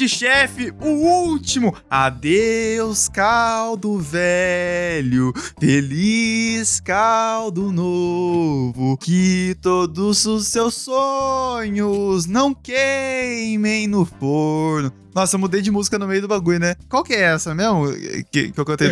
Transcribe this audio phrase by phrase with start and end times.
[0.00, 1.74] um podchef, o último.
[1.90, 8.96] Adeus, caldo velho, feliz caldo novo.
[8.96, 14.99] Que todos os seus sonhos não queimem no forno.
[15.14, 16.76] Nossa, eu mudei de música no meio do bagulho, né?
[16.88, 17.92] Qual que é essa mesmo
[18.30, 18.90] que, que eu cantei?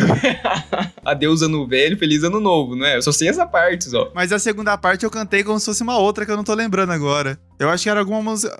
[1.05, 2.97] Adeus ano velho, feliz ano novo, não é?
[2.97, 4.11] Eu só sei essa parte só.
[4.13, 6.53] Mas a segunda parte eu cantei como se fosse uma outra que eu não tô
[6.53, 7.39] lembrando agora.
[7.57, 8.57] Eu acho que era alguma música.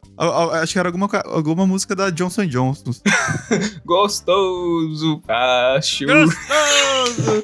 [0.62, 2.92] Acho que era alguma, alguma música da Johnson Johnson.
[3.86, 6.06] Gostoso, acho.
[6.06, 7.44] Gostoso!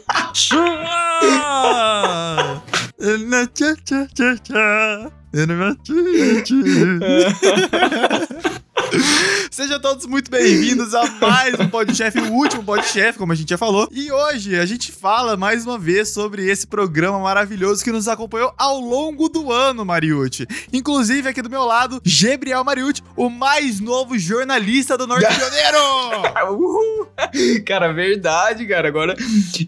[9.56, 13.58] Sejam todos muito bem-vindos a mais um Podchef, o último Podchef, como a gente já
[13.58, 13.88] falou.
[13.90, 18.54] E hoje a gente fala mais uma vez sobre esse programa maravilhoso que nos acompanhou
[18.58, 20.46] ao longo do ano, Mariucci.
[20.74, 25.78] Inclusive, aqui do meu lado, Gabriel Mariucci, o mais novo jornalista do Norte de Janeiro.
[27.66, 28.90] cara, verdade, cara.
[28.90, 29.16] Agora,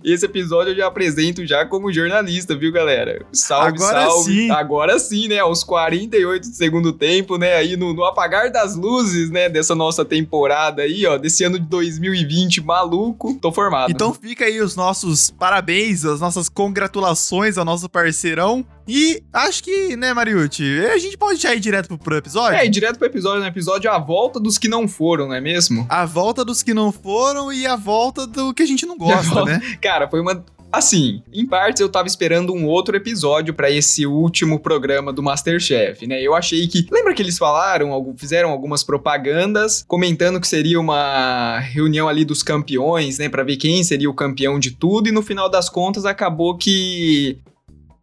[0.04, 3.26] esse episódio eu já apresento já como jornalista, viu, galera?
[3.32, 4.34] Salve, Agora salve.
[4.34, 4.52] Sim.
[4.52, 5.40] Agora sim, né?
[5.40, 7.56] Aos 48 do segundo tempo, né?
[7.56, 9.48] Aí no, no apagar das luzes, né?
[9.48, 11.18] Dessa nossa temporada aí, ó.
[11.18, 13.36] Desse ano de 2020 maluco.
[13.40, 13.92] Tô formado.
[13.92, 18.66] Então fica aí os nossos parabéns, as nossas congratulações ao nosso parceirão.
[18.88, 22.58] E acho que, né, Mariucci, a gente pode já ir direto pro, pro episódio?
[22.58, 23.48] É, ir direto pro episódio, né?
[23.48, 25.86] Episódio a volta dos que não foram, não é mesmo?
[25.90, 29.44] A volta dos que não foram e a volta do que a gente não gosta,
[29.46, 29.62] né?
[29.82, 34.60] Cara, foi uma Assim, em partes eu tava esperando um outro episódio para esse último
[34.60, 36.22] programa do Masterchef, né?
[36.22, 36.88] Eu achei que.
[36.92, 43.18] Lembra que eles falaram, fizeram algumas propagandas comentando que seria uma reunião ali dos campeões,
[43.18, 43.30] né?
[43.30, 47.40] Pra ver quem seria o campeão de tudo, e no final das contas acabou que.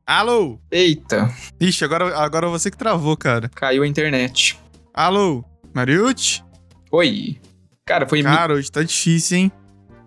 [0.06, 0.58] Alô?
[0.70, 1.30] Eita.
[1.60, 3.50] Ixi, agora, agora você que travou, cara.
[3.54, 4.58] Caiu a internet.
[4.92, 5.44] Alô?
[5.74, 6.42] Mariucci?
[6.90, 7.38] Oi.
[7.84, 8.22] Cara, foi.
[8.22, 9.52] Cara, hoje tá difícil, hein?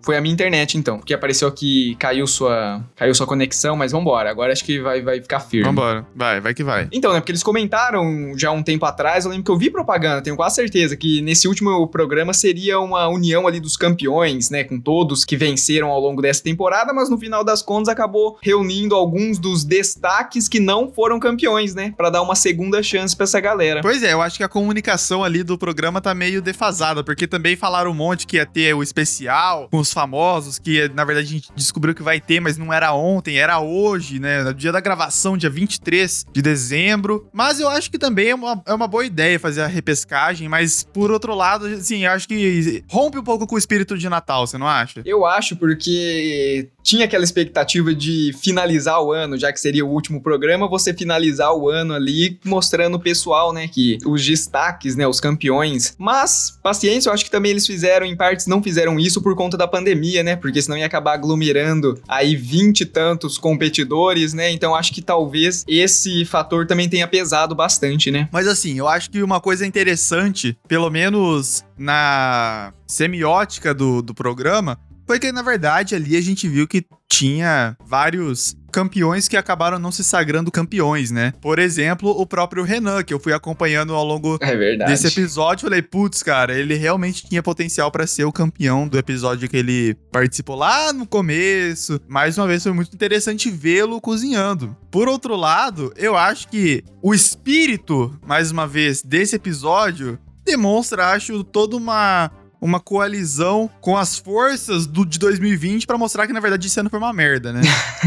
[0.08, 0.96] Foi a minha internet, então.
[0.96, 4.30] Porque apareceu que caiu sua, caiu sua conexão, mas vambora.
[4.30, 5.66] Agora acho que vai, vai ficar firme.
[5.66, 6.06] Vambora.
[6.16, 6.88] Vai, vai que vai.
[6.90, 7.20] Então, né?
[7.20, 10.54] Porque eles comentaram já um tempo atrás, eu lembro que eu vi propaganda, tenho quase
[10.54, 14.64] certeza, que nesse último programa seria uma união ali dos campeões, né?
[14.64, 18.94] Com todos que venceram ao longo dessa temporada, mas no final das contas acabou reunindo
[18.94, 21.92] alguns dos destaques que não foram campeões, né?
[21.98, 23.82] Pra dar uma segunda chance pra essa galera.
[23.82, 27.56] Pois é, eu acho que a comunicação ali do programa tá meio defasada, porque também
[27.56, 31.30] falaram um monte que ia ter o especial com os famosos, que na verdade a
[31.30, 34.44] gente descobriu que vai ter, mas não era ontem, era hoje, né?
[34.44, 37.28] No dia da gravação, dia 23 de dezembro.
[37.32, 40.86] Mas eu acho que também é uma, é uma boa ideia fazer a repescagem, mas
[40.94, 44.46] por outro lado, assim, eu acho que rompe um pouco com o espírito de Natal,
[44.46, 45.02] você não acha?
[45.04, 50.22] Eu acho, porque tinha aquela expectativa de finalizar o ano, já que seria o último
[50.22, 55.20] programa, você finalizar o ano ali mostrando o pessoal, né, que os destaques, né, os
[55.20, 55.94] campeões.
[55.98, 59.56] Mas, paciência, eu acho que também eles fizeram, em partes, não fizeram isso por conta
[59.56, 60.36] da pandemia pandemia, né?
[60.36, 64.50] Porque senão ia acabar aglomerando aí vinte e tantos competidores, né?
[64.50, 68.28] Então acho que talvez esse fator também tenha pesado bastante, né?
[68.32, 74.78] Mas assim, eu acho que uma coisa interessante, pelo menos na semiótica do, do programa,
[75.06, 79.90] foi que na verdade ali a gente viu que tinha vários campeões que acabaram não
[79.90, 81.32] se sagrando campeões, né?
[81.40, 85.64] Por exemplo, o próprio Renan, que eu fui acompanhando ao longo é desse episódio.
[85.64, 89.94] Falei, putz, cara, ele realmente tinha potencial para ser o campeão do episódio que ele
[90.12, 92.00] participou lá no começo.
[92.06, 94.76] Mais uma vez, foi muito interessante vê-lo cozinhando.
[94.90, 101.44] Por outro lado, eu acho que o espírito, mais uma vez, desse episódio demonstra, acho,
[101.44, 106.66] toda uma uma coalizão com as forças do, de 2020 para mostrar que, na verdade,
[106.66, 107.60] esse ano foi uma merda, né?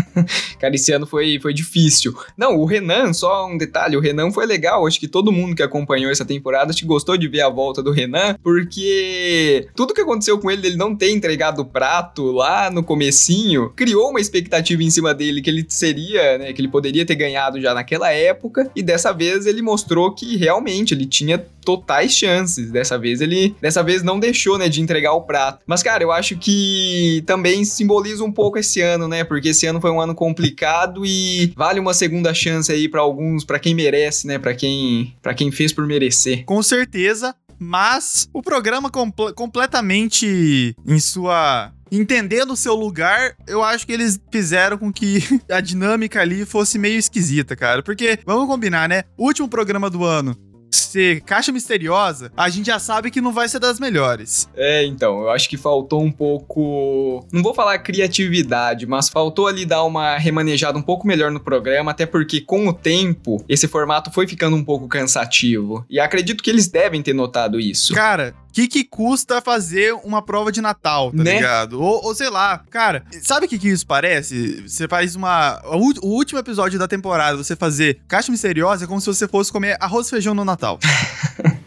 [0.60, 2.14] Cara, esse ano foi, foi difícil.
[2.38, 4.86] Não, o Renan, só um detalhe, o Renan foi legal.
[4.86, 7.92] Acho que todo mundo que acompanhou essa temporada te gostou de ver a volta do
[7.92, 12.84] Renan, porque tudo que aconteceu com ele, ele não ter entregado o prato lá no
[12.84, 17.16] comecinho, criou uma expectativa em cima dele que ele seria, né, que ele poderia ter
[17.16, 22.72] ganhado já naquela época, e dessa vez ele mostrou que realmente ele tinha totais chances.
[22.72, 25.64] Dessa vez ele, dessa vez não deixou, né, de entregar o prato.
[25.66, 29.24] Mas cara, eu acho que também simboliza um pouco esse ano, né?
[29.24, 33.44] Porque esse ano foi um ano complicado e vale uma segunda chance aí para alguns,
[33.44, 34.38] para quem merece, né?
[34.38, 36.44] Para quem, para quem fez por merecer.
[36.46, 43.86] Com certeza, mas o programa compl completamente em sua entendendo o seu lugar, eu acho
[43.86, 45.20] que eles fizeram com que
[45.52, 47.84] a dinâmica ali fosse meio esquisita, cara.
[47.84, 49.04] Porque, vamos combinar, né?
[49.18, 50.36] Último programa do ano
[50.72, 54.50] ser caixa misteriosa, a gente já sabe que não vai ser das melhores.
[54.56, 57.26] É, então, eu acho que faltou um pouco.
[57.32, 61.92] Não vou falar criatividade, mas faltou ali dar uma remanejada um pouco melhor no programa,
[61.92, 65.86] até porque com o tempo esse formato foi ficando um pouco cansativo.
[65.90, 67.94] E acredito que eles devem ter notado isso.
[67.94, 71.36] Cara, que, que custa fazer uma prova de Natal, tá Né?
[71.36, 71.82] ligado?
[71.82, 74.62] Ou, ou sei lá, cara, sabe o que, que isso parece?
[74.68, 75.62] Você faz uma.
[75.66, 79.52] O, o último episódio da temporada, você fazer caixa misteriosa é como se você fosse
[79.52, 80.80] comer arroz e feijão no Natal.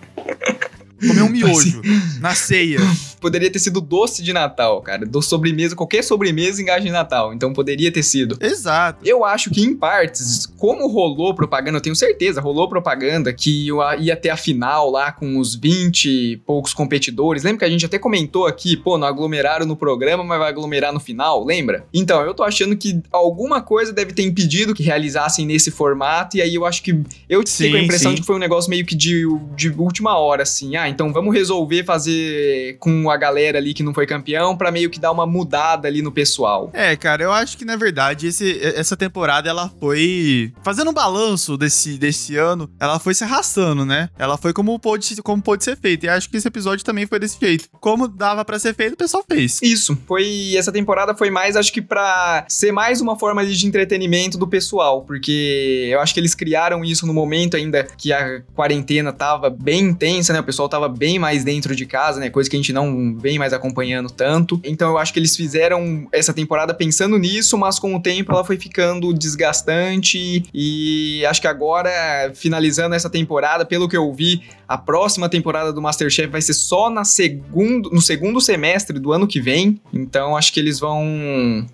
[1.01, 1.83] comer um miojo
[2.21, 2.79] na ceia.
[3.21, 5.07] Poderia ter sido doce de Natal, cara.
[5.07, 7.33] Do sobremesa, qualquer sobremesa engaja em Natal.
[7.33, 8.37] Então poderia ter sido.
[8.39, 9.01] Exato.
[9.03, 13.69] Eu acho que, em partes, como rolou propaganda, eu tenho certeza, rolou propaganda que
[13.99, 17.43] ia ter a final lá com os 20 e poucos competidores.
[17.43, 20.93] Lembra que a gente até comentou aqui, pô, não aglomeraram no programa, mas vai aglomerar
[20.93, 21.87] no final, lembra?
[21.95, 26.43] Então, eu tô achando que alguma coisa deve ter impedido que realizassem nesse formato, e
[26.43, 26.93] aí eu acho que.
[27.29, 28.17] Eu com a impressão sim.
[28.17, 29.25] de que foi um negócio meio que de,
[29.57, 30.77] de última hora, assim.
[30.77, 34.89] Ah, então vamos resolver fazer com a galera ali que não foi campeão, pra meio
[34.91, 36.71] que dar uma mudada ali no pessoal.
[36.73, 41.57] É, cara, eu acho que na verdade esse- essa temporada ela foi fazendo um balanço
[41.57, 44.09] desse, desse ano, ela foi se arrastando, né?
[44.19, 46.07] Ela foi como pôde, como pôde ser feita.
[46.07, 47.69] E acho que esse episódio também foi desse jeito.
[47.81, 49.61] Como dava pra ser feito, o pessoal fez.
[49.63, 54.39] Isso, foi essa temporada foi mais acho que pra ser mais uma forma de entretenimento
[54.39, 59.13] do pessoal, porque eu acho que eles criaram isso no momento ainda que a quarentena
[59.13, 60.41] tava bem intensa, né?
[60.41, 62.31] O pessoal tava bem mais dentro de casa, né?
[62.31, 64.61] Coisa que a gente não vem mais acompanhando tanto.
[64.65, 68.45] Então eu acho que eles fizeram essa temporada pensando nisso, mas com o tempo ela
[68.45, 71.91] foi ficando desgastante e acho que agora
[72.35, 76.89] finalizando essa temporada, pelo que eu vi, a próxima temporada do MasterChef vai ser só
[76.91, 79.81] na segundo, no segundo semestre do ano que vem.
[79.93, 81.05] Então acho que eles vão,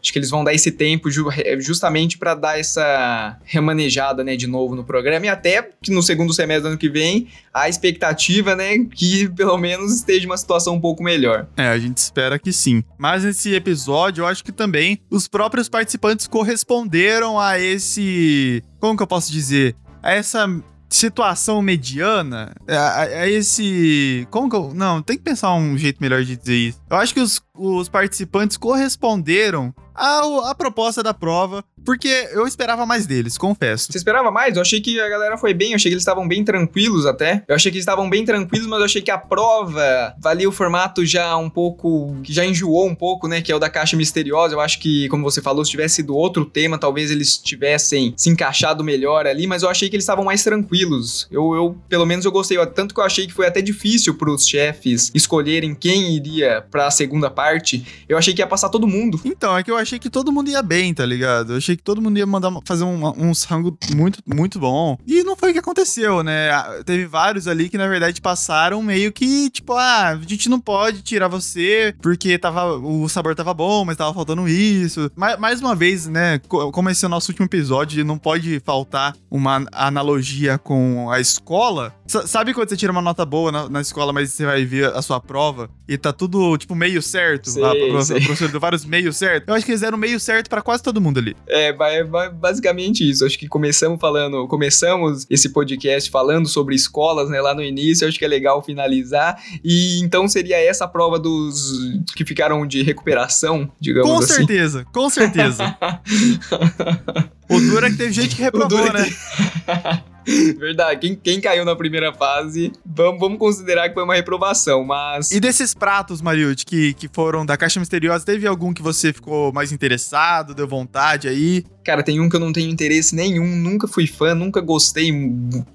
[0.00, 1.28] acho que eles vão dar esse tempo ju-
[1.60, 6.32] justamente pra dar essa remanejada, né, de novo no programa e até que no segundo
[6.32, 10.80] semestre do ano que vem a expectativa, né, que pelo menos esteja uma situação um
[10.80, 11.46] pouco melhor.
[11.56, 12.82] É, a gente espera que sim.
[12.98, 18.62] Mas nesse episódio, eu acho que também os próprios participantes corresponderam a esse.
[18.78, 19.74] Como que eu posso dizer?
[20.02, 20.46] Essa
[20.90, 22.52] situação mediana.
[22.68, 24.26] A, a- a esse.
[24.30, 24.72] Como que eu.
[24.74, 26.80] Não, tem que pensar um jeito melhor de dizer isso.
[26.90, 32.84] Eu acho que os, os participantes corresponderam ao, à proposta da prova, porque eu esperava
[32.86, 33.90] mais deles, confesso.
[33.90, 34.56] Você esperava mais?
[34.56, 37.44] Eu achei que a galera foi bem, eu achei que eles estavam bem tranquilos até.
[37.48, 40.52] Eu achei que eles estavam bem tranquilos, mas eu achei que a prova valia o
[40.52, 42.16] formato já um pouco.
[42.22, 43.40] que já enjoou um pouco, né?
[43.40, 44.54] Que é o da caixa misteriosa.
[44.54, 48.30] Eu acho que, como você falou, se tivesse sido outro tema, talvez eles tivessem se
[48.30, 51.26] encaixado melhor ali, mas eu achei que eles estavam mais tranquilos.
[51.30, 52.58] Eu, eu pelo menos, eu gostei.
[52.68, 57.30] Tanto que eu achei que foi até difícil pros chefes escolherem quem iria pra segunda
[57.30, 58.04] parte.
[58.08, 59.20] Eu achei que ia passar todo mundo.
[59.24, 61.52] Então, é que eu achei que todo mundo ia bem, tá ligado?
[61.52, 64.96] Eu achei que todo mundo ia mandar fazer um, um rango muito, muito bom.
[65.06, 66.50] E não foi o que aconteceu, né?
[66.84, 71.02] Teve vários ali que, na verdade, passaram meio que, tipo, ah, a gente não pode
[71.02, 75.10] tirar você porque tava, o sabor tava bom, mas tava faltando isso.
[75.16, 76.38] Mais, mais uma vez, né?
[76.48, 81.20] co- Como esse é o nosso último episódio, não pode faltar uma analogia com a
[81.20, 81.94] escola.
[82.06, 84.86] Sa- sabe quando você tira uma nota boa na, na escola, mas você vai ver
[84.94, 87.50] a sua prova e tá tudo, tipo, meio certo?
[87.50, 88.18] Sei, a, pro- sei.
[88.18, 89.48] o professor deu vários meios certos.
[89.48, 91.36] Eu acho que deram meio certo pra quase todo mundo ali.
[91.46, 93.24] É, ba- basicamente isso.
[93.24, 98.06] Acho que começamos falando, começamos esse podcast falando sobre escolas, né, lá no início.
[98.06, 99.40] Acho que é legal finalizar.
[99.64, 101.82] E então seria essa a prova dos
[102.16, 104.34] que ficaram de recuperação, digamos Com assim.
[104.34, 105.76] certeza, com certeza.
[107.48, 110.02] o duro é que teve gente que reprovou, é né?
[110.58, 115.30] Verdade, quem, quem caiu na primeira fase, vamos, vamos considerar que foi uma reprovação, mas.
[115.30, 119.52] E desses pratos, Mariute, que, que foram da Caixa Misteriosa, teve algum que você ficou
[119.52, 121.64] mais interessado, deu vontade aí?
[121.84, 125.10] Cara, tem um que eu não tenho interesse nenhum, nunca fui fã, nunca gostei.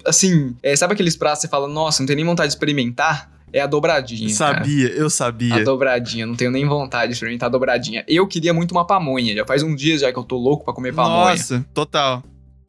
[0.04, 3.30] Assim, é, sabe aqueles pratos que você fala, nossa, não tenho nem vontade de experimentar?
[3.52, 4.28] É a dobradinha.
[4.36, 4.58] cara.
[4.58, 5.64] sabia, eu A sabia.
[5.64, 8.04] dobradinha, não tenho nem vontade de experimentar a dobradinha.
[8.06, 10.74] Eu queria muito uma pamonha, já faz uns dias já que eu tô louco pra
[10.74, 11.30] comer pamonha.
[11.30, 12.22] Nossa, total.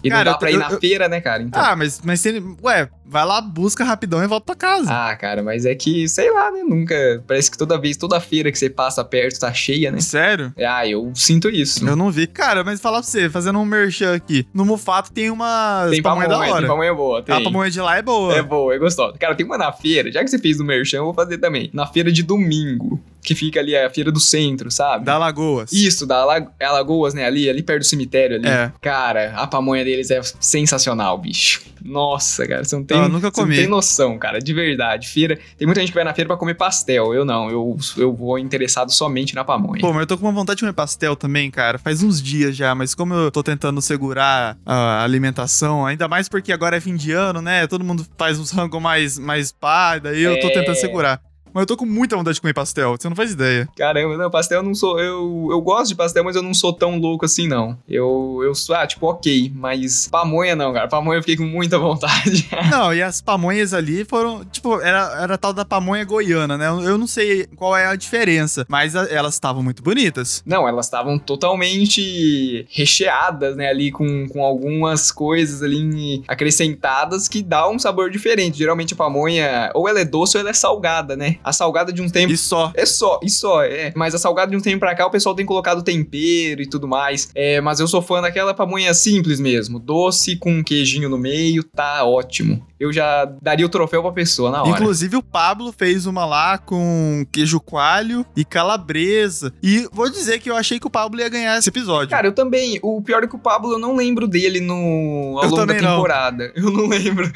[0.04, 1.42] E cara, não dá pra ir na eu- feira, né, cara?
[1.44, 1.62] Então.
[1.62, 2.44] Ah, mas, mas se ele.
[2.64, 4.92] Ué, vai lá, busca rapidão e volta pra casa.
[4.92, 6.62] Ah, cara, mas é que, sei lá, né?
[6.64, 6.96] Nunca.
[7.28, 10.00] Parece que toda vez, toda feira que você passa perto tá cheia, né?
[10.00, 10.54] Sério?
[10.68, 11.88] Ah, eu sinto isso.
[11.88, 12.28] Eu não vi.
[12.28, 14.48] Cara, mas falar pra você, fazendo um merchan aqui.
[14.54, 16.60] No Mufato tem uma Tem pamonha, da hora.
[16.60, 17.36] tem pamonha boa, tem.
[17.36, 18.36] A pamonha de lá é boa.
[18.36, 19.18] É boa, é gostosa.
[19.18, 21.70] Cara, tem uma na feira, já que você fez do Merchan, eu vou fazer também.
[21.74, 23.02] Na feira de domingo.
[23.28, 25.04] Que fica ali a feira do centro, sabe?
[25.04, 25.74] Da Lagoas.
[25.74, 27.26] Isso, da Ala- Alagoas, né?
[27.26, 28.48] Ali, ali perto do cemitério ali.
[28.48, 28.72] É.
[28.82, 31.62] Cara, a pamonha deles é sensacional, bicho.
[31.84, 33.56] Nossa, cara, você não tem, Ah, eu nunca você não comi.
[33.58, 35.08] tem noção, cara, de verdade.
[35.10, 37.14] Feira, tem muita gente que vai na feira pra comer pastel.
[37.14, 39.82] Eu não, eu, eu vou interessado somente na pamonha.
[39.82, 41.78] Pô, mas eu tô com uma vontade de comer pastel também, cara.
[41.78, 46.52] Faz uns dias já, mas como eu tô tentando segurar a alimentação, ainda mais porque
[46.54, 47.68] agora é fim de ano, né?
[47.68, 50.52] Todo mundo faz uns rango mais, mais pá, daí eu tô É.
[50.54, 51.22] tentando segurar.
[51.58, 53.68] Mas eu tô com muita vontade de comer pastel, você não faz ideia.
[53.76, 55.00] Caramba, não, pastel eu não sou.
[55.00, 57.76] Eu, eu gosto de pastel, mas eu não sou tão louco assim, não.
[57.90, 59.52] Eu, eu sou, ah, tipo, ok.
[59.56, 60.88] Mas pamonha não, cara.
[60.88, 62.48] Pamonha eu fiquei com muita vontade.
[62.70, 66.68] não, e as pamonhas ali foram, tipo, era, era tal da pamonha goiana, né?
[66.68, 70.44] Eu, eu não sei qual é a diferença, mas a- elas estavam muito bonitas.
[70.46, 73.68] Não, elas estavam totalmente recheadas, né?
[73.70, 78.58] Ali com, com algumas coisas ali acrescentadas que dá um sabor diferente.
[78.60, 81.38] Geralmente a pamonha, ou ela é doce ou ela é salgada, né?
[81.48, 82.34] A salgada de um tempo.
[82.34, 82.72] E só.
[82.76, 83.94] É só, e só, é.
[83.96, 86.88] Mas a salgada de um tempo pra cá, o pessoal tem colocado tempero e tudo
[86.88, 87.30] mais.
[87.34, 89.80] É, mas eu sou fã daquela pamonha simples mesmo.
[89.80, 92.66] Doce com um queijinho no meio, tá ótimo.
[92.80, 94.70] Eu já daria o troféu pra pessoa na hora.
[94.70, 99.52] Inclusive, o Pablo fez uma lá com queijo coalho e calabresa.
[99.64, 102.10] E vou dizer que eu achei que o Pablo ia ganhar esse episódio.
[102.10, 102.80] Cara, eu também.
[102.84, 105.62] O pior é que o Pablo, eu não lembro dele no, ao Eu longo da
[105.62, 105.96] também não.
[105.96, 106.52] temporada.
[106.58, 107.32] Eu não lembro.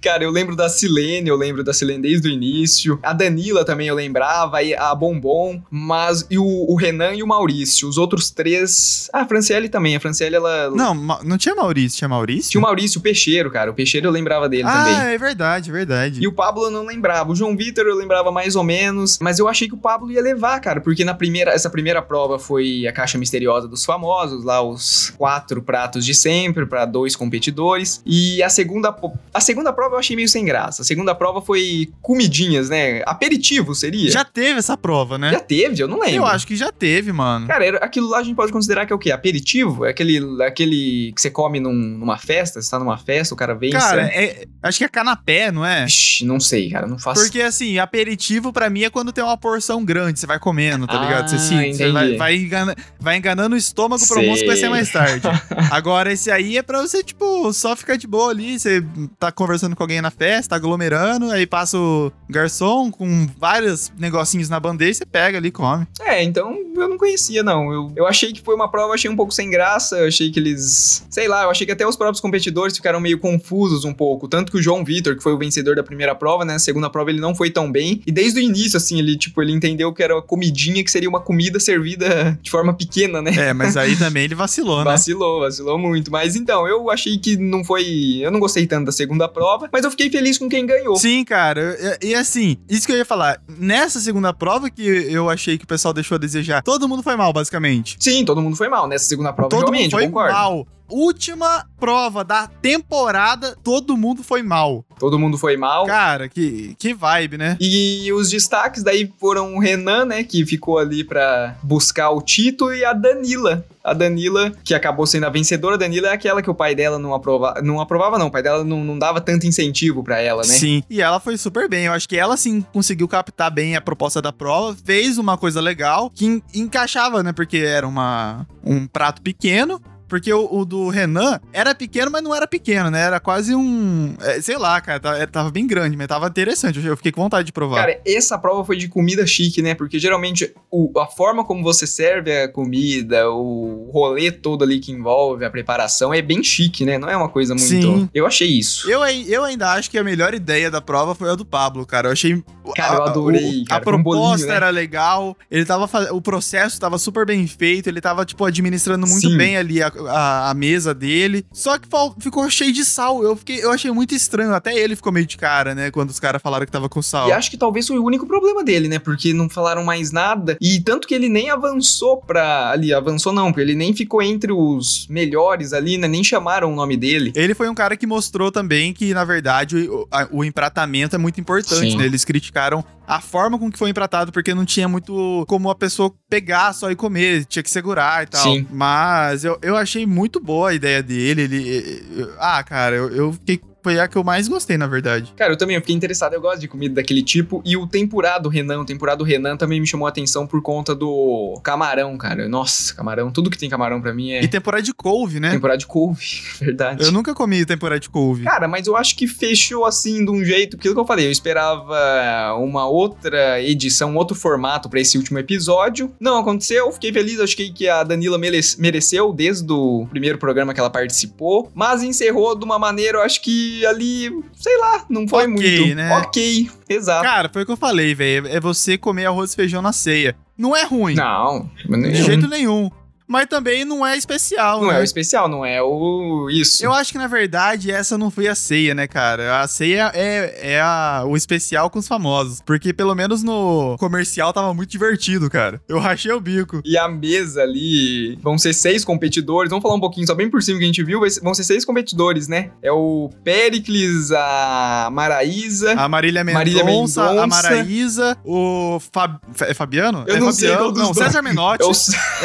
[0.00, 2.98] Cara, eu lembro da Silene, eu lembro da Silene desde o início.
[3.02, 6.26] A Danila também eu lembrava, e a Bombom, mas.
[6.30, 7.86] E o, o Renan e o Maurício.
[7.86, 9.10] Os outros três.
[9.12, 9.94] Ah, a Franciele também.
[9.94, 10.70] A Franciele, ela.
[10.70, 12.50] Não, não tinha Maurício, tinha Maurício?
[12.50, 13.70] Tinha o Maurício, o Peixeiro, cara.
[13.70, 15.14] O Peixeiro eu lembrava dele ah, também.
[15.14, 16.20] é verdade, verdade.
[16.20, 17.30] E o Pablo eu não lembrava.
[17.30, 19.18] O João Vitor eu lembrava mais ou menos.
[19.20, 20.80] Mas eu achei que o Pablo ia levar, cara.
[20.80, 25.60] Porque na primeira, essa primeira prova foi a caixa misteriosa dos famosos, lá os quatro
[25.60, 28.00] pratos de sempre para dois competidores.
[28.06, 28.96] E a segunda,
[29.34, 30.80] a segunda prova eu achei meio sem graça.
[30.82, 33.02] A segunda prova foi comidinhas, né?
[33.16, 34.10] Aperitivo seria?
[34.10, 35.32] Já teve essa prova, né?
[35.32, 36.16] Já teve, eu não lembro.
[36.16, 37.46] Eu acho que já teve, mano.
[37.46, 39.10] Cara, era- aquilo lá a gente pode considerar que é o quê?
[39.10, 39.84] Aperitivo?
[39.84, 42.60] É aquele, aquele que você come num- numa festa?
[42.60, 45.64] Você tá numa festa, o cara vem e Cara, é- acho que é canapé, não
[45.64, 45.84] é?
[45.86, 47.22] Ixi, não sei, cara, não faço.
[47.22, 51.00] Porque assim, aperitivo pra mim é quando tem uma porção grande, você vai comendo, tá
[51.00, 51.28] Ah, ligado?
[51.30, 54.68] Você, sim, você vai, vai, engana- vai enganando o estômago pro almoço que vai ser
[54.68, 55.26] mais tarde.
[55.70, 58.58] Agora, esse aí é pra você, tipo, só ficar de boa ali.
[58.58, 58.84] Você
[59.18, 63.05] tá conversando com alguém na festa, tá aglomerando, aí passa o garçom com
[63.38, 65.86] vários negocinhos na bandeja, você pega ali e come.
[66.00, 67.72] É, então eu não conhecia, não.
[67.72, 69.96] Eu, eu achei que foi uma prova, achei um pouco sem graça.
[69.98, 71.04] Eu achei que eles.
[71.10, 74.28] Sei lá, eu achei que até os próprios competidores ficaram meio confusos um pouco.
[74.28, 76.54] Tanto que o João Vitor, que foi o vencedor da primeira prova, né?
[76.54, 78.02] Na segunda prova ele não foi tão bem.
[78.06, 81.08] E desde o início, assim, ele, tipo, ele entendeu que era uma comidinha que seria
[81.08, 83.32] uma comida servida de forma pequena, né?
[83.36, 84.84] É, mas aí também ele vacilou, né?
[84.84, 86.10] Vacilou, vacilou muito.
[86.10, 88.18] Mas então, eu achei que não foi.
[88.20, 90.96] Eu não gostei tanto da segunda prova, mas eu fiquei feliz com quem ganhou.
[90.96, 91.98] Sim, cara.
[92.02, 93.40] E, e assim, isso que eu ia falar.
[93.48, 97.16] Nessa segunda prova que eu achei que o pessoal deixou a desejar, todo mundo foi
[97.16, 97.96] mal, basicamente.
[98.00, 98.86] Sim, todo mundo foi mal.
[98.88, 100.32] Nessa segunda prova, Todo realmente, mundo foi eu concordo.
[100.32, 100.66] mal.
[100.88, 104.84] Última prova da temporada, todo mundo foi mal.
[104.98, 105.84] Todo mundo foi mal.
[105.86, 107.56] Cara, que, que vibe, né?
[107.60, 112.74] E os destaques daí foram o Renan, né, que ficou ali pra buscar o título,
[112.74, 113.64] e a Danila.
[113.84, 116.98] A Danila, que acabou sendo a vencedora, a Danila é aquela que o pai dela
[116.98, 117.60] não aprovava.
[117.62, 118.26] Não aprovava, não.
[118.26, 120.48] O pai dela não, não dava tanto incentivo pra ela, né?
[120.54, 120.82] Sim.
[120.90, 121.84] E ela foi super bem.
[121.84, 125.60] Eu acho que ela sim conseguiu captar bem a proposta da prova, fez uma coisa
[125.60, 127.32] legal que en- encaixava, né?
[127.32, 129.80] Porque era uma, um prato pequeno.
[130.08, 133.00] Porque o, o do Renan era pequeno, mas não era pequeno, né?
[133.02, 134.14] Era quase um.
[134.20, 135.00] é, sei lá, cara.
[135.00, 136.84] Tava, é, tava bem grande, mas tava interessante.
[136.84, 137.80] Eu fiquei com vontade de provar.
[137.80, 139.74] Cara, essa prova foi de comida chique, né?
[139.74, 144.92] Porque geralmente o- a forma como você serve a comida, o rolê todo ali que
[144.92, 146.98] envolve a preparação é bem chique, né?
[146.98, 147.66] Não é uma coisa muito.
[147.68, 148.08] Sim.
[148.14, 148.88] Eu achei isso.
[148.90, 152.08] Eu, eu ainda acho que a melhor ideia da prova foi a do Pablo, cara.
[152.08, 152.42] Eu achei.
[152.74, 153.80] Cara, eu a- adorei, o- cara.
[153.80, 154.54] A Foi um proposta bolinho, né?
[154.54, 155.36] era legal.
[155.50, 157.88] Ele tava O processo tava super bem feito.
[157.88, 159.36] Ele tava, tipo, administrando muito Sim.
[159.36, 161.44] bem ali a, a, a mesa dele.
[161.52, 161.88] Só que
[162.20, 163.22] ficou cheio de sal.
[163.22, 164.54] Eu, fiquei, eu achei muito estranho.
[164.54, 165.90] Até ele ficou meio de cara, né?
[165.90, 167.28] Quando os caras falaram que tava com sal.
[167.28, 168.98] E acho que talvez foi o único problema dele, né?
[168.98, 170.56] Porque não falaram mais nada.
[170.60, 172.70] E tanto que ele nem avançou pra.
[172.70, 176.08] Ali, avançou não, porque ele nem ficou entre os melhores ali, né?
[176.08, 177.32] Nem chamaram o nome dele.
[177.34, 181.18] Ele foi um cara que mostrou também que, na verdade, o, a- o empratamento é
[181.18, 181.96] muito importante, Sim.
[181.96, 182.04] né?
[182.06, 186.12] Eles criticaram a forma com que foi empratado, porque não tinha muito como a pessoa
[186.28, 188.42] pegar só e comer, tinha que segurar e tal.
[188.42, 188.66] Sim.
[188.70, 191.42] Mas eu, eu achei muito boa a ideia dele.
[191.42, 192.02] Ele.
[192.16, 195.32] eu- ah, cara, eu, eu fiquei foi a que eu mais gostei, na verdade.
[195.36, 197.62] Cara, eu também eu fiquei interessado, eu gosto de comida daquele tipo.
[197.64, 200.60] E o tempurado do Renan, o tempurado do Renan também me chamou a atenção por
[200.60, 202.48] conta do camarão, cara.
[202.48, 204.42] Nossa, camarão, tudo que tem camarão pra mim é.
[204.42, 205.52] E temporada de couve, né?
[205.52, 206.26] Temporada de couve,
[206.60, 207.04] verdade.
[207.04, 208.42] Eu nunca comi temporada de couve.
[208.42, 211.30] Cara, mas eu acho que fechou assim de um jeito, aquilo que eu falei, eu
[211.30, 216.10] esperava uma outra edição, um outro formato pra esse último episódio.
[216.18, 220.80] Não aconteceu, fiquei feliz, achei que a Danila mere- mereceu desde o primeiro programa que
[220.80, 225.44] ela participou, mas encerrou de uma maneira, eu acho que ali, sei lá, não foi
[225.52, 225.94] Ok, muito.
[225.96, 226.16] né?
[226.18, 227.22] Ok, exato.
[227.24, 228.46] Cara, foi o que eu falei, velho.
[228.48, 230.36] É você comer arroz e feijão na ceia.
[230.56, 231.14] Não é ruim.
[231.14, 232.90] Não, De jeito nenhum.
[233.28, 234.98] Mas também não é especial, Não né?
[234.98, 236.84] é o especial, não é o isso.
[236.84, 239.60] Eu acho que, na verdade, essa não foi a ceia, né, cara?
[239.60, 242.60] A ceia é, é a- o especial com os famosos.
[242.64, 245.80] Porque, pelo menos no comercial, tava muito divertido, cara.
[245.88, 246.80] Eu rachei o bico.
[246.84, 249.70] E a mesa ali, vão ser seis competidores.
[249.70, 251.20] Vamos falar um pouquinho, só bem por cima que a gente viu.
[251.42, 252.70] Vão ser seis competidores, né?
[252.82, 255.92] É o Péricles, a Maraísa.
[255.92, 257.22] A Marília Mendonça, Marília Mendonça.
[257.42, 259.38] a Maraísa, o Fab...
[259.62, 260.24] é Fabiano?
[260.26, 260.92] Eu é não sei Fabiano?
[260.92, 261.14] dos Não.
[261.14, 261.82] César Menotti.
[261.82, 261.90] É o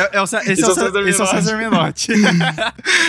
[0.02, 1.44] É, é o, Cé- esse, Esse é o, César esse é o Menotti.
[1.44, 2.12] César Menotti.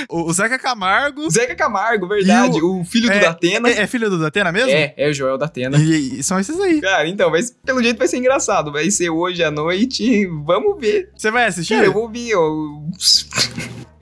[0.08, 1.30] o, o Zeca Camargo.
[1.30, 2.58] Zeca Camargo, verdade.
[2.58, 3.68] E o, filho do é, Datena.
[3.68, 4.70] É, é filho do Datena mesmo?
[4.70, 5.78] É, é o Joel Datena.
[5.78, 6.80] E, e são esses aí.
[6.80, 8.72] Cara, então, mas pelo jeito vai ser engraçado.
[8.72, 10.26] Vai ser hoje à noite.
[10.44, 11.10] Vamos ver.
[11.16, 11.74] Você vai assistir?
[11.74, 12.28] Cara, eu vou ver.
[12.28, 12.90] Eu,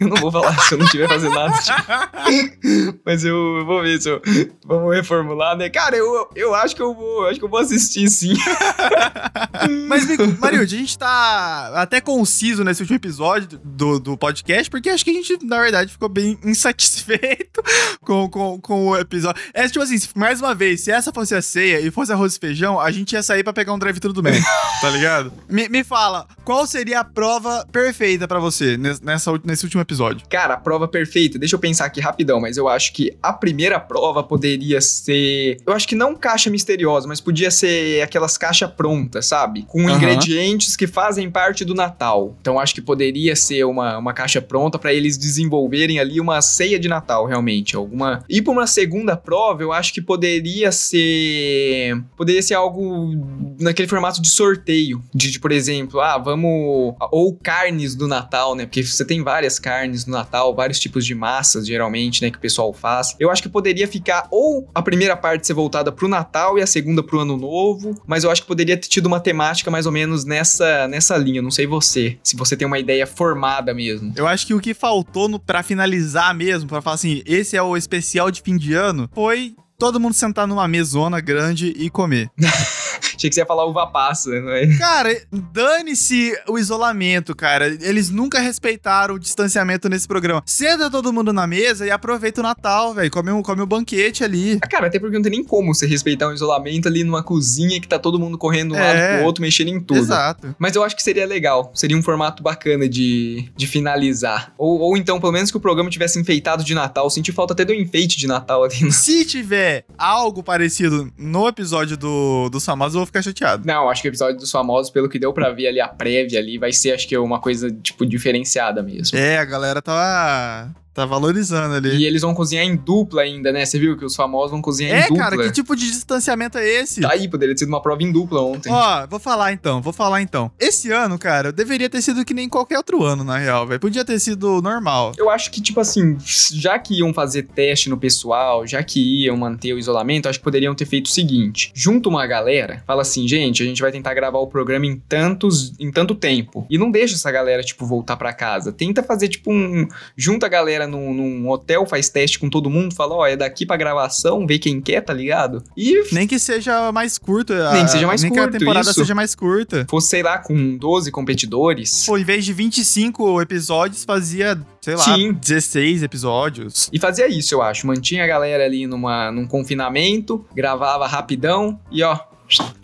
[0.00, 1.56] eu não vou falar se eu não estiver fazendo nada.
[1.58, 4.20] tipo, mas eu, vou ver se eu.
[4.64, 5.68] Vamos reformular, né?
[5.68, 7.26] Cara, eu, eu acho que eu vou.
[7.26, 8.34] Acho que eu vou assistir sim.
[9.88, 10.06] Mas,
[10.38, 15.10] Marilde, a gente tá até conciso nesse último episódio do, do podcast, porque acho que
[15.10, 17.62] a gente, na verdade, ficou bem insatisfeito
[18.00, 19.40] com, com, com o episódio.
[19.52, 22.38] É tipo assim, mais uma vez, se essa fosse a ceia e fosse arroz e
[22.38, 24.40] feijão, a gente ia sair pra pegar um drive-thru do bem,
[24.80, 25.32] tá ligado?
[25.48, 29.89] Me, me fala, qual seria a prova perfeita pra você nes- nessa, nesse último episódio?
[30.28, 31.38] Cara, a prova perfeita.
[31.38, 35.58] Deixa eu pensar aqui rapidão, mas eu acho que a primeira prova poderia ser.
[35.66, 39.64] Eu acho que não caixa misteriosa, mas podia ser aquelas caixas prontas, sabe?
[39.66, 42.36] Com ingredientes que fazem parte do Natal.
[42.40, 46.78] Então acho que poderia ser uma, uma caixa pronta pra eles desenvolverem ali uma ceia
[46.78, 47.76] de Natal, realmente.
[47.76, 48.24] Alguma.
[48.28, 52.02] E pra uma segunda prova, eu acho que poderia ser.
[52.16, 53.12] Poderia ser algo
[53.60, 55.02] naquele formato de sorteio.
[55.14, 56.94] De, de, por exemplo, ah, vamos.
[57.10, 58.64] Ou carnes do Natal, né?
[58.64, 62.30] Porque você tem várias carnes no Natal, vários tipos de massas, geralmente, né?
[62.30, 63.14] Que o pessoal faz.
[63.18, 66.66] Eu acho que poderia ficar ou a primeira parte ser voltada pro Natal e a
[66.66, 68.00] segunda pro Ano Novo.
[68.06, 71.42] Mas eu acho que poderia ter tido uma temática mais ou menos nessa, nessa linha.
[71.42, 72.18] Não sei você.
[72.22, 74.12] Se você tem uma ideia formada mesmo.
[74.16, 77.62] Eu acho que o que faltou no, pra finalizar mesmo, pra falar assim, esse é
[77.62, 82.30] o especial de fim de ano, foi todo mundo sentar numa mesona grande e comer.
[83.20, 84.66] Achei que você ia falar uva passa, não é?
[84.78, 87.66] Cara, dane-se o isolamento, cara.
[87.82, 90.42] Eles nunca respeitaram o distanciamento nesse programa.
[90.46, 93.10] Senta todo mundo na mesa e aproveita o Natal, velho.
[93.10, 94.58] Come um, come um banquete ali.
[94.62, 97.78] Ah, Cara, até porque não tem nem como você respeitar um isolamento ali numa cozinha
[97.78, 98.80] que tá todo mundo correndo um É.
[98.94, 100.00] lado pro outro, mexendo em tudo.
[100.00, 100.56] Exato.
[100.58, 101.70] Mas eu acho que seria legal.
[101.74, 104.54] Seria um formato bacana de, de finalizar.
[104.56, 107.10] Ou, ou então, pelo menos que o programa tivesse enfeitado de Natal.
[107.10, 108.90] Senti falta até do enfeite de Natal ali.
[108.90, 112.58] Se tiver algo parecido no episódio do, do
[113.00, 113.66] vou ficar chateado.
[113.66, 116.38] Não, acho que o episódio dos famosos, pelo que deu pra ver ali, a prévia
[116.38, 119.18] ali, vai ser, acho que, uma coisa, tipo, diferenciada mesmo.
[119.18, 121.96] É, a galera tá, tá valorizando ali.
[121.96, 123.64] E eles vão cozinhar em dupla ainda, né?
[123.64, 125.18] Você viu que os famosos vão cozinhar É, em dupla.
[125.24, 127.00] cara, que tipo de distanciamento é esse?
[127.00, 128.70] Tá aí, poderia ter sido uma prova em dupla ontem.
[128.72, 130.50] Ó, vou falar então, vou falar então.
[130.58, 133.80] Esse ano, cara, deveria ter sido que nem qualquer outro ano, na real, velho.
[133.80, 135.12] Podia ter sido normal.
[135.16, 136.16] Eu acho que, tipo assim,
[136.52, 140.44] já que iam fazer teste no pessoal, já que iam manter o isolamento, acho que
[140.44, 144.12] poderiam ter feito o seguinte: junta uma galera, fala assim, gente, a gente vai tentar
[144.14, 146.66] gravar o programa em tantos, em tanto tempo.
[146.68, 148.72] E não deixa essa galera, tipo, voltar pra casa.
[148.72, 149.86] Tenta fazer, tipo, um.
[150.16, 153.64] Junta a galera num, num hotel, faz teste com todo mundo, fala, ó, é daqui
[153.66, 155.62] pra gravação, vê quem quer, tá ligado?
[155.76, 157.52] E Nem que seja mais curto.
[157.52, 159.00] a- Nem que seja mais nem que a curto, temporada isso.
[159.00, 159.86] seja mais curta.
[159.90, 162.04] fosse, sei lá, com 12 competidores.
[162.06, 165.32] Pô, em vez de 25 episódios, fazia, sei lá, Sim.
[165.32, 166.88] 16 episódios.
[166.92, 167.86] E fazia isso, eu acho.
[167.86, 172.18] Mantinha a galera ali numa, num confinamento, gravava rapidão e ó,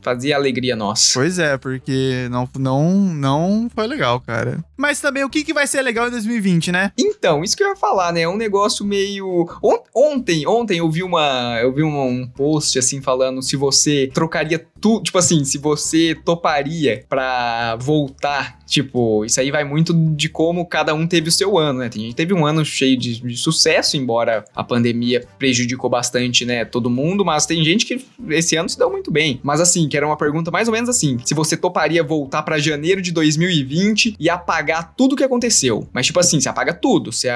[0.02, 1.10] fazia alegria nossa.
[1.14, 4.64] Pois é, porque não, não, não foi legal, cara.
[4.76, 6.92] Mas também o que, que vai ser legal em 2020, né?
[6.98, 8.22] Então, isso que eu ia falar, né?
[8.22, 9.46] É um negócio meio.
[9.62, 11.58] On- Ontem, ontem eu vi uma.
[11.60, 16.16] Eu vi uma- um post assim falando se você trocaria tu, tipo assim, se você
[16.24, 21.56] toparia pra voltar Tipo, isso aí vai muito de como cada um teve o seu
[21.56, 21.88] ano, né?
[21.88, 26.64] Tem gente teve um ano cheio de, de, sucesso, embora a pandemia prejudicou bastante, né,
[26.64, 29.40] todo mundo, mas tem gente que esse ano se deu muito bem.
[29.42, 32.58] Mas assim, que era uma pergunta mais ou menos assim: se você toparia voltar para
[32.58, 35.88] janeiro de 2020 e apagar tudo o que aconteceu.
[35.92, 37.12] Mas, tipo assim, você apaga tudo.
[37.12, 37.28] Se,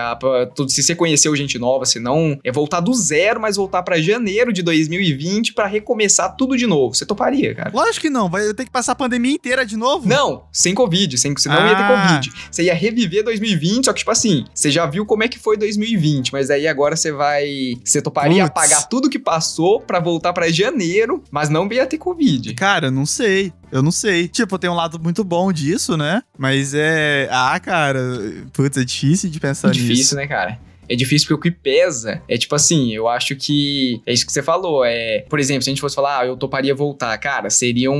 [0.57, 4.01] tudo, se você conheceu gente nova, se não, é voltar do zero, mas voltar para
[4.01, 6.95] janeiro de 2020 para recomeçar tudo de novo.
[6.95, 7.71] Você toparia, cara?
[7.73, 10.09] Lógico que não, vai ter que passar a pandemia inteira de novo.
[10.09, 11.69] Não, sem Covid sem, você não ah.
[11.69, 12.09] ia ter ah.
[12.09, 12.33] Covid.
[12.51, 15.57] Você ia reviver 2020, só que, tipo assim, você já viu como é que foi
[15.57, 17.75] 2020, mas aí agora você vai.
[17.85, 18.51] Você toparia Puts.
[18.51, 22.55] apagar tudo que passou para voltar para janeiro, mas não ia ter Covid.
[22.55, 23.53] Cara, não sei.
[23.71, 24.29] Eu não sei.
[24.29, 26.23] Tipo, tem um lado muito bom disso, né?
[26.37, 27.29] Mas é.
[27.31, 28.01] Ah, cara.
[28.53, 30.01] Putz, é difícil de pensar é difícil, nisso.
[30.01, 30.70] Difícil, né, cara?
[30.91, 34.33] É difícil porque o que pesa é tipo assim, eu acho que é isso que
[34.33, 34.85] você falou.
[34.85, 37.97] É, por exemplo, se a gente fosse falar, ah, eu toparia voltar, cara, seriam,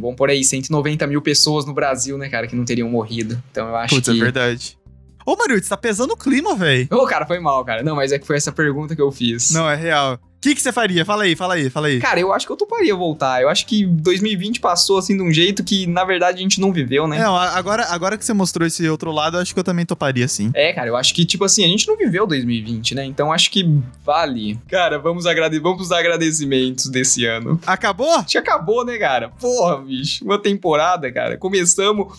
[0.00, 3.40] vamos por aí, 190 mil pessoas no Brasil, né, cara, que não teriam morrido.
[3.50, 4.18] Então eu acho Putz, é que.
[4.18, 4.78] é verdade.
[5.26, 6.88] Ô, Mario, você tá pesando o clima, velho.
[6.90, 7.82] Ô, cara, foi mal, cara.
[7.82, 9.50] Não, mas é que foi essa pergunta que eu fiz.
[9.50, 10.18] Não, é real.
[10.40, 11.04] O que, que você faria?
[11.04, 12.00] Fala aí, fala aí, fala aí.
[12.00, 13.42] Cara, eu acho que eu toparia voltar.
[13.42, 16.72] Eu acho que 2020 passou assim de um jeito que, na verdade, a gente não
[16.72, 17.18] viveu, né?
[17.18, 20.26] Não, agora, agora que você mostrou esse outro lado, eu acho que eu também toparia,
[20.26, 20.50] sim.
[20.54, 23.04] É, cara, eu acho que, tipo assim, a gente não viveu 2020, né?
[23.04, 23.68] Então acho que
[24.02, 24.58] vale.
[24.66, 27.60] Cara, vamos, agrade vamos pros agradecimentos desse ano.
[27.66, 28.14] Acabou?
[28.14, 29.28] Acho que acabou, né, cara?
[29.28, 30.24] Porra, bicho.
[30.24, 31.36] Uma temporada, cara.
[31.36, 32.18] Começamos.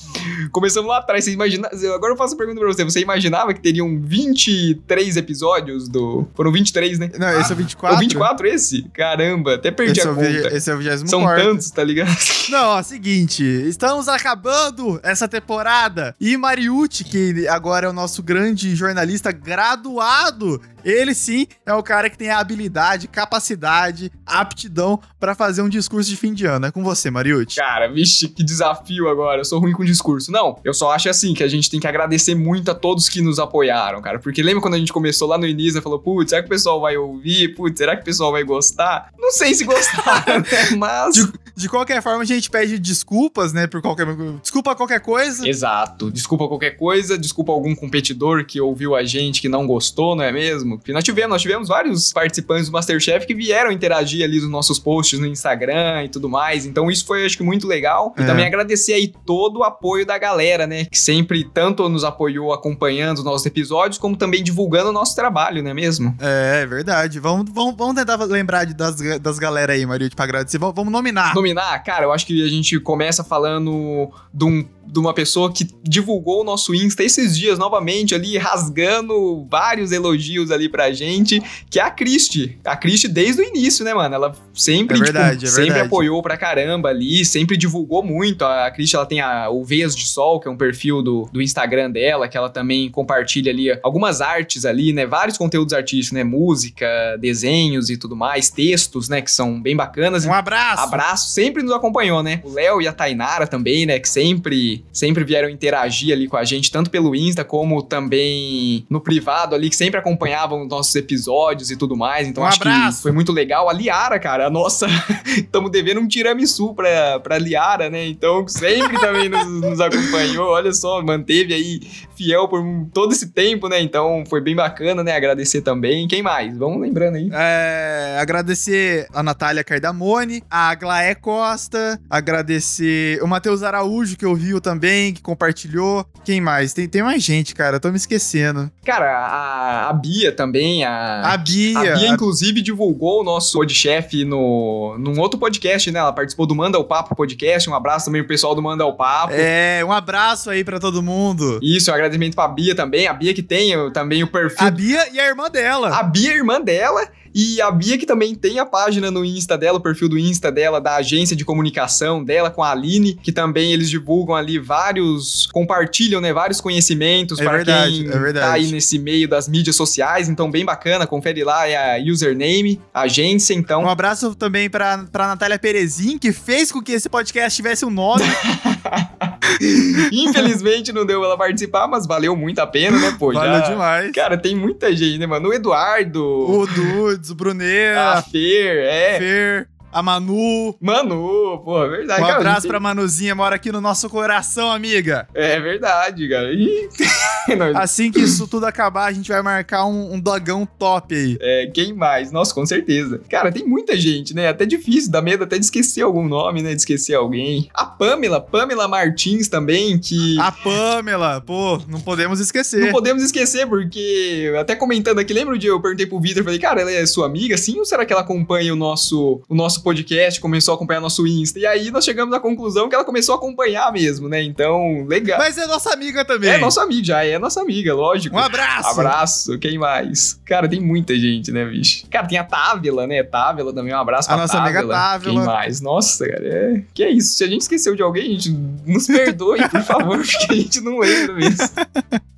[0.52, 1.24] Começamos lá atrás.
[1.24, 1.68] Você imagina.
[1.96, 2.84] Agora eu faço uma pergunta pra você.
[2.84, 6.28] Você imaginava que teriam 23 episódios do.
[6.36, 7.12] Foram 23, né?
[7.18, 7.96] Não, esse é o 24.
[7.96, 8.84] O 24 esse?
[8.94, 10.56] Caramba, até perdi esse a é conta.
[10.56, 12.16] esse é o 24 São tantos, tá ligado?
[12.50, 18.76] Não, ó, seguinte, estamos acabando essa temporada e Mariucci, que agora é o nosso grande
[18.76, 25.62] jornalista graduado ele sim é o cara que tem a habilidade, capacidade, aptidão para fazer
[25.62, 26.66] um discurso de fim de ano.
[26.66, 27.58] É com você, Mariucci.
[27.58, 29.42] Cara, vixe, que desafio agora.
[29.42, 30.32] Eu sou ruim com discurso.
[30.32, 33.22] Não, eu só acho assim que a gente tem que agradecer muito a todos que
[33.22, 34.20] nos apoiaram, cara.
[34.20, 36.50] Porque lembra quando a gente começou lá no início e falou, putz, será que o
[36.50, 37.56] pessoal vai ouvir?
[37.56, 39.10] Putz, será que o pessoal vai gostar?
[39.18, 40.78] Não sei se gostaram, né?
[40.78, 41.16] Mas.
[41.16, 43.68] De, de, qualquer forma, a gente pede desculpas, né?
[43.68, 44.08] Por qualquer.
[44.42, 45.48] Desculpa qualquer coisa.
[45.48, 46.12] Exato.
[46.12, 50.32] Desculpa qualquer coisa, desculpa algum competidor que ouviu a gente que não gostou, não é
[50.32, 50.52] mesmo?
[50.52, 50.78] mesmo.
[50.78, 54.80] Porque nós tivemos, nós tivemos vários participantes do Masterchef que vieram interagir ali nos nossos
[54.80, 56.66] posts no Instagram e tudo mais.
[56.66, 58.14] Então isso foi, acho que, muito legal.
[58.18, 58.26] E é.
[58.26, 60.86] também agradecer aí todo o apoio da galera, né?
[60.86, 65.64] Que sempre tanto nos apoiou acompanhando os nossos episódios, como também divulgando o nosso trabalho,
[65.64, 66.16] não é mesmo?
[66.20, 67.20] É, é verdade.
[67.20, 70.58] Vamos, vamos, vamos tentar lembrar das, das galera aí, Maria, pra agradecer.
[70.58, 71.34] Vamos, vamos nominar.
[71.36, 71.84] Nominar?
[71.84, 76.42] Cara, eu acho que a gente começa falando de um de uma pessoa que divulgou
[76.42, 81.84] o nosso Insta esses dias novamente ali, rasgando vários elogios ali pra gente, que é
[81.84, 82.60] a Cristi.
[82.66, 84.14] A Cristi desde o início, né, mano?
[84.14, 88.44] Ela sempre, é verdade, tipo, é sempre apoiou pra caramba ali, sempre divulgou muito.
[88.44, 91.42] A Cristi, ela tem a, o Veias de Sol, que é um perfil do, do
[91.42, 95.06] Instagram dela, que ela também compartilha ali algumas artes ali, né?
[95.06, 96.24] Vários conteúdos artísticos, né?
[96.24, 96.88] Música,
[97.20, 99.22] desenhos e tudo mais, textos, né?
[99.22, 100.26] Que são bem bacanas.
[100.26, 100.84] Um abraço!
[100.84, 102.42] Abraço, sempre nos acompanhou, né?
[102.44, 104.00] O Léo e a Tainara também, né?
[104.00, 109.02] Que sempre sempre, vieram interagir ali com a gente, tanto pelo Insta como também no
[109.02, 112.28] privado ali, que sempre acompanhavam os nossos episódios e tudo mais.
[112.28, 112.98] Então um acho abraço.
[112.98, 113.70] que foi muito legal.
[113.70, 114.88] A Liara, cara, a nossa,
[115.36, 118.06] estamos devendo um tiramisu pra, pra Liara, né?
[118.08, 120.50] Então sempre também nos, nos acompanhou.
[120.50, 121.82] Olha só, manteve aí
[122.16, 123.82] fiel por todo esse tempo, né?
[123.82, 125.16] Então foi bem bacana, né?
[125.16, 126.08] Agradecer também.
[126.08, 126.56] Quem mais?
[126.56, 127.30] Vamos lembrando aí.
[127.34, 135.14] É, agradecer a Natália Cardamone, a Glaé Costa, agradecer o Matheus Araújo, que ouviu também,
[135.14, 136.06] que compartilhou.
[136.24, 136.74] Quem mais?
[136.74, 137.80] Tem, tem mais gente, cara.
[137.80, 138.72] tô me esquecendo.
[138.86, 140.84] Cara, a, a Bia também.
[140.84, 141.80] A, a Bia.
[141.80, 146.00] A Bia, inclusive, divulgou o nosso podchef no, num outro podcast, né?
[146.00, 147.70] Ela participou do Manda o Papo podcast.
[147.70, 149.34] Um abraço também pro pessoal do Manda o Papo.
[149.36, 151.60] É, um abraço aí para todo mundo.
[151.62, 153.08] Isso, um agradecimento pra Bia também.
[153.08, 154.68] A Bia que tem também o perfil.
[154.68, 155.90] A Bia e a irmã dela.
[155.90, 157.08] A Bia, irmã dela.
[157.34, 160.52] E a Bia que também tem a página no Insta dela, o perfil do Insta
[160.52, 165.48] dela, da agência de comunicação dela com a Aline, que também eles divulgam ali vários,
[165.52, 168.46] compartilham, né, vários conhecimentos é para verdade, quem é verdade.
[168.46, 172.82] tá aí nesse meio das mídias sociais, então bem bacana, confere lá, é a username,
[172.94, 173.84] a agência, então.
[173.84, 177.90] Um abraço também pra, pra Natália Perezin, que fez com que esse podcast tivesse um
[177.90, 178.24] nome.
[180.12, 183.34] Infelizmente não deu ela participar, mas valeu muito a pena, né, pô?
[183.34, 183.70] Valeu já...
[183.70, 184.12] demais.
[184.12, 185.50] Cara, tem muita gente, né, mano?
[185.50, 186.24] O Eduardo.
[186.24, 188.12] O Dudes, o Bruneira.
[188.12, 189.20] A Fer, é.
[189.20, 189.68] Fer.
[189.92, 190.76] A Manu.
[190.80, 192.22] Manu, pô, é verdade.
[192.22, 195.28] Um cara, abraço gente pra Manuzinha, mora aqui no nosso coração, amiga.
[195.34, 196.54] tem- É verdade, cara.
[196.54, 196.90] Ih,
[197.76, 201.38] Assim que isso tudo acabar, a gente vai marcar um, um dogão top aí.
[201.42, 202.32] É, quem mais?
[202.32, 203.22] Nossa, com certeza.
[203.30, 204.48] Cara, tem muita gente, né?
[204.48, 206.72] Até difícil, dá medo até de esquecer algum nome, né?
[206.74, 207.70] De esquecer alguém.
[207.74, 210.40] A Pamela, Pamela Martins também, que.
[210.40, 212.86] A Pamela, pô, não podemos esquecer.
[212.86, 216.60] Não podemos esquecer, porque até comentando aqui, lembra o dia eu perguntei pro Vitor, falei,
[216.60, 217.80] cara, ela é sua amiga, sim?
[217.80, 221.60] Ou será que ela acompanha o nosso, o nosso podcast, começou a acompanhar nosso Insta?
[221.60, 224.42] E aí nós chegamos à conclusão que ela começou a acompanhar mesmo, né?
[224.42, 225.40] Então, legal.
[225.40, 226.50] Mas é nossa amiga também.
[226.50, 228.36] É nossa amiga, já é nossa amiga, lógico.
[228.36, 228.90] Um abraço.
[228.90, 230.40] Abraço, quem mais?
[230.46, 232.06] Cara, tem muita gente, né, bicho?
[232.10, 233.24] Cara, tem a Távila, né?
[233.24, 235.34] Távila também, um abraço A pra nossa amiga Távila.
[235.34, 235.82] Quem mais?
[235.82, 236.84] Nossa, cara, é...
[236.94, 237.36] Que é isso?
[237.36, 238.52] Se a gente esqueceu de alguém, a gente
[238.86, 241.70] nos perdoe, por favor, porque a gente não lembra mesmo.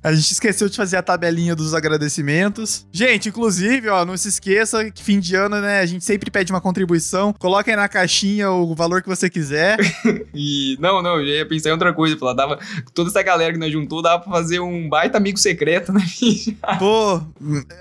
[0.04, 2.86] A gente esqueceu de fazer a tabelinha dos agradecimentos.
[2.92, 6.52] Gente, inclusive, ó, não se esqueça que fim de ano, né, a gente sempre pede
[6.52, 7.32] uma contribuição.
[7.32, 9.78] Coloca aí na caixinha o valor que você quiser.
[10.36, 12.58] E, não, não, eu ia pensar em outra coisa, falar, dava...
[12.92, 16.00] Toda essa galera que nós juntou, dava pra fazer um baita amigo secreto, né?
[16.78, 17.22] Pô,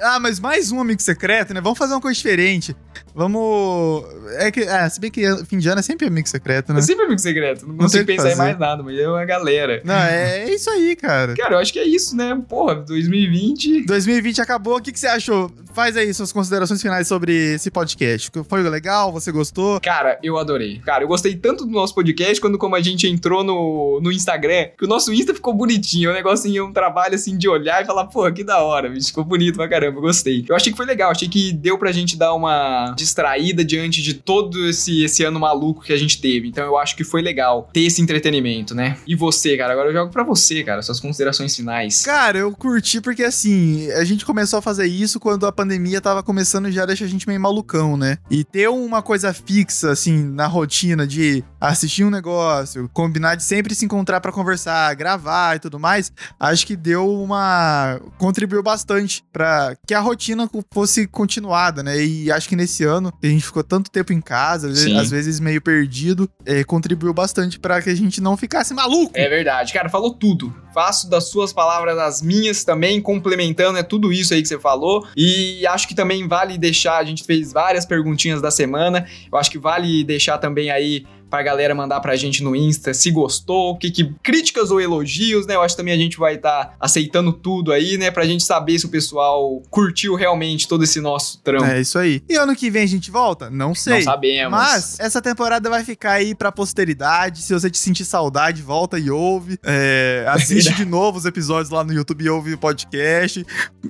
[0.02, 1.60] ah, mas mais um amigo secreto, né?
[1.60, 2.76] Vamos fazer uma coisa diferente.
[3.16, 4.06] Vamos.
[4.38, 6.80] É que, ah, se bem que fim de ano é sempre amigo secreto, né?
[6.80, 9.82] É sempre amigo secreto, não Não consigo pensar em mais nada, mas é uma galera.
[9.84, 11.36] Não, é, é isso aí, cara.
[11.36, 12.42] Cara, eu acho que é isso, né?
[12.48, 13.86] Porra, 2020...
[13.86, 14.78] 2020 acabou.
[14.78, 15.52] O que, que você achou?
[15.74, 18.30] Faz aí suas considerações finais sobre esse podcast.
[18.48, 19.12] Foi legal?
[19.12, 19.82] Você gostou?
[19.82, 20.80] Cara, eu adorei.
[20.80, 24.68] Cara, eu gostei tanto do nosso podcast quando como a gente entrou no, no Instagram,
[24.78, 26.12] que o nosso Insta ficou bonitinho.
[26.12, 29.08] O negocinho, um trabalho assim de olhar e falar, pô, que da hora, bicho.
[29.08, 30.46] Ficou bonito pra caramba, eu gostei.
[30.48, 34.14] Eu achei que foi legal, achei que deu pra gente dar uma distraída diante de
[34.14, 36.50] todo esse, esse ano maluco que a gente teve.
[36.50, 38.98] Então eu acho que foi legal ter esse entretenimento, né?
[39.08, 42.04] E você, cara, agora eu jogo pra você, cara, suas considerações finais.
[42.04, 45.63] Cara, eu curti porque assim, a gente começou a fazer isso quando a pandemia
[46.02, 48.18] tava começando já a deixar a gente meio malucão, né?
[48.30, 53.74] E ter uma coisa fixa, assim, na rotina de assistir um negócio, combinar de sempre
[53.74, 58.00] se encontrar pra conversar, gravar e tudo mais, acho que deu uma.
[58.18, 62.04] contribuiu bastante pra que a rotina fosse continuada, né?
[62.04, 65.00] E acho que nesse ano, a gente ficou tanto tempo em casa, às vezes, Sim.
[65.00, 69.14] às vezes meio perdido, é, contribuiu bastante pra que a gente não ficasse maluco.
[69.14, 70.54] É verdade, cara, falou tudo.
[70.74, 75.08] Faço das suas palavras as minhas também, complementando, é tudo isso aí que você falou.
[75.16, 79.06] E acho que também vale deixar, a gente fez várias perguntinhas da semana.
[79.32, 83.10] Eu acho que vale deixar também aí pra galera mandar pra gente no Insta se
[83.10, 85.56] gostou, que, que críticas ou elogios, né?
[85.56, 88.12] Eu acho que também a gente vai estar aceitando tudo aí, né?
[88.12, 91.66] Pra gente saber se o pessoal curtiu realmente todo esse nosso trampo.
[91.66, 92.22] É isso aí.
[92.30, 93.50] E ano que vem a gente volta?
[93.50, 93.96] Não sei.
[93.96, 94.52] Não sabemos.
[94.52, 97.42] Mas essa temporada vai ficar aí pra posteridade.
[97.42, 99.58] Se você te sentir saudade, volta e ouve.
[99.64, 103.44] É, assiste de novo os episódios lá no YouTube e ouve o podcast.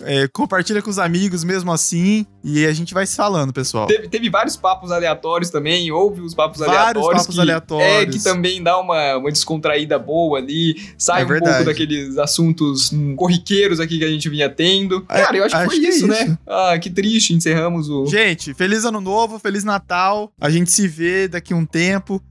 [0.04, 2.26] É, compartilha com os amigos mesmo assim.
[2.42, 3.88] E a gente vai se falando, pessoal.
[3.88, 7.22] Teve, teve vários papos aleatórios também, houve os papos Vários aleatórios.
[7.24, 7.88] papos que, aleatórios.
[7.88, 11.56] É, que também dá uma, uma descontraída boa ali, sai É um verdade.
[11.58, 15.06] pouco daqueles assuntos corriqueiros aqui que a gente vinha tendo.
[15.10, 16.24] É, Cara, eu acho que acho foi que é isso, né?
[16.24, 16.38] isso.
[16.48, 18.06] Ah, que triste, encerramos o...
[18.06, 20.32] Gente, feliz ano novo, feliz Natal.
[20.40, 22.22] A gente se vê daqui a um tempo.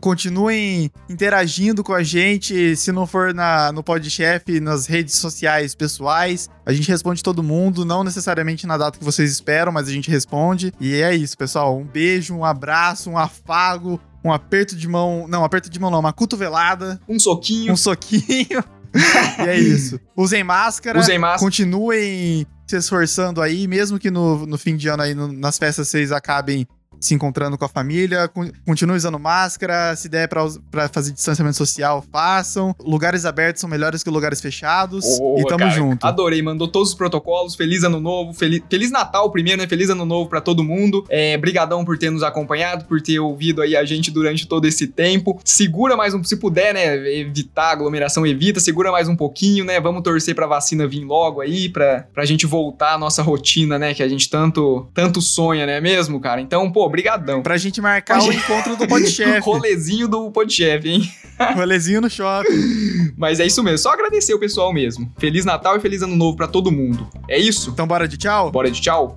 [0.00, 2.76] Continuem interagindo com a gente.
[2.76, 7.84] Se não for na, no Podchef, nas redes sociais pessoais, a gente responde todo mundo.
[7.84, 10.72] Não necessariamente na data que vocês esperam, mas a gente responde.
[10.80, 11.76] E é isso, pessoal.
[11.76, 15.26] Um beijo, um abraço, um afago, um aperto de mão.
[15.28, 18.62] Não, aperto de mão não, uma cotovelada, Um soquinho, um soquinho.
[19.38, 19.98] e é isso.
[20.16, 20.98] Usem máscara.
[20.98, 21.40] usem máscara.
[21.40, 25.88] Continuem se esforçando aí, mesmo que no, no fim de ano aí, no- nas festas,
[25.88, 26.66] vocês acabem
[27.02, 28.28] se encontrando com a família.
[28.28, 29.94] con- Continuem usando máscara.
[29.96, 32.74] Se der pra fazer distanciamento social, façam.
[32.80, 35.04] Lugares abertos são melhores que lugares fechados.
[35.18, 35.70] Boa, e tamo cara.
[35.70, 36.06] junto.
[36.06, 37.54] Adorei, mandou todos os protocolos.
[37.54, 39.68] Feliz ano novo, feliz, feliz Natal primeiro, né?
[39.68, 41.04] Feliz ano novo pra todo mundo.
[41.08, 44.86] É, brigadão por ter nos acompanhado, por ter ouvido aí a gente durante todo esse
[44.86, 45.40] tempo.
[45.44, 46.94] Segura mais um, se puder, né?
[47.18, 48.60] Evitar aglomeração, evita.
[48.60, 49.80] Segura mais um pouquinho, né?
[49.80, 53.94] Vamos torcer pra vacina vir logo aí, pra, pra gente voltar à nossa rotina, né?
[53.94, 56.40] Que a gente tanto, tanto sonha, não é mesmo, cara?
[56.40, 57.42] Então, pô, brigadão.
[57.42, 59.40] Pra gente marcar Pra o gente- encontro do Podchef.
[59.42, 61.10] Rolezinho do Podchef, hein?
[61.56, 63.12] Rolezinho no shopping.
[63.16, 65.10] Mas é isso mesmo, só agradecer o pessoal mesmo.
[65.18, 67.08] Feliz Natal e feliz Ano Novo pra todo mundo.
[67.28, 67.70] É isso?
[67.70, 68.50] Então bora de tchau?
[68.52, 69.16] Bora de tchau?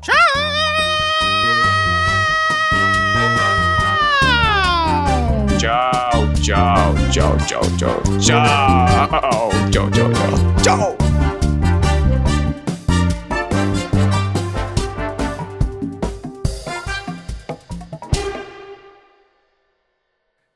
[5.57, 8.39] Tchau, tchau, tchau, tchau, tchau, tchau,
[9.71, 11.04] tchau, tchau, tchau, tchau.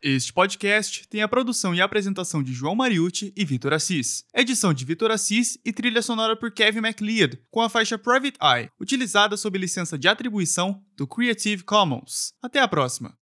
[0.02, 4.24] Este podcast tem a produção e apresentação de João Mariucci e Vitor Assis.
[4.34, 8.70] Edição de Vitor Assis e trilha sonora por Kevin MacLeod, com a faixa Private Eye,
[8.80, 12.34] utilizada sob licença de atribuição do Creative Commons.
[12.42, 13.14] Até a próxima!